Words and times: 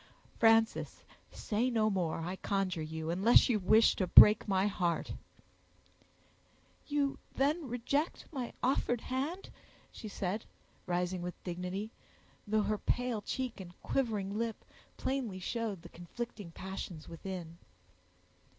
"Frances, 0.39 1.03
say 1.31 1.69
no 1.69 1.87
more, 1.91 2.21
I 2.21 2.35
conjure 2.37 2.81
you, 2.81 3.11
unless 3.11 3.49
you 3.49 3.59
wish 3.59 3.95
to 3.97 4.07
break 4.07 4.47
my 4.47 4.65
heart." 4.65 5.13
"You 6.87 7.19
then 7.35 7.67
reject 7.67 8.25
my 8.31 8.51
offered 8.63 9.01
hand?" 9.01 9.51
she 9.91 10.07
said, 10.07 10.45
rising 10.87 11.21
with 11.21 11.35
dignity, 11.43 11.91
though 12.47 12.63
her 12.63 12.79
pale 12.79 13.21
cheek 13.21 13.59
and 13.59 13.79
quivering 13.83 14.39
lip 14.39 14.65
plainly 14.97 15.37
showed 15.37 15.83
the 15.83 15.89
conflicting 15.89 16.49
passions 16.49 17.07
within. 17.07 17.59